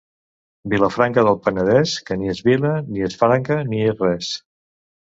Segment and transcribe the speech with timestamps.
[0.73, 4.35] Vilafranca del Penedès, que ni és vila, ni és franca, ni és res.